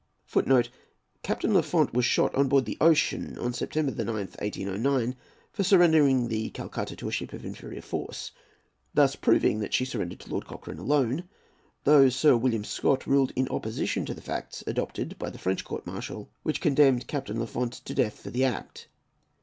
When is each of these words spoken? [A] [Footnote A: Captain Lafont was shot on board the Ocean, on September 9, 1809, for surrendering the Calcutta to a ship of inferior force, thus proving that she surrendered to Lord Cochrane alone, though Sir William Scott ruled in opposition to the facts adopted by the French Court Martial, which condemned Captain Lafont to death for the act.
[A] 0.01 0.29
[Footnote 0.31 0.69
A: 0.69 0.71
Captain 1.21 1.53
Lafont 1.53 1.93
was 1.93 2.05
shot 2.05 2.33
on 2.33 2.47
board 2.47 2.65
the 2.65 2.75
Ocean, 2.81 3.37
on 3.37 3.53
September 3.53 3.91
9, 4.03 4.07
1809, 4.15 5.15
for 5.53 5.63
surrendering 5.63 6.27
the 6.27 6.49
Calcutta 6.49 6.95
to 6.95 7.07
a 7.07 7.11
ship 7.11 7.33
of 7.33 7.45
inferior 7.45 7.83
force, 7.83 8.31
thus 8.95 9.15
proving 9.15 9.59
that 9.59 9.75
she 9.75 9.85
surrendered 9.85 10.19
to 10.21 10.31
Lord 10.31 10.47
Cochrane 10.47 10.79
alone, 10.79 11.29
though 11.83 12.09
Sir 12.09 12.35
William 12.35 12.63
Scott 12.63 13.05
ruled 13.05 13.31
in 13.35 13.47
opposition 13.49 14.03
to 14.07 14.15
the 14.15 14.21
facts 14.21 14.63
adopted 14.65 15.19
by 15.19 15.29
the 15.29 15.37
French 15.37 15.63
Court 15.63 15.85
Martial, 15.85 16.31
which 16.41 16.61
condemned 16.61 17.05
Captain 17.05 17.39
Lafont 17.39 17.73
to 17.73 17.93
death 17.93 18.21
for 18.21 18.31
the 18.31 18.43
act. 18.43 18.87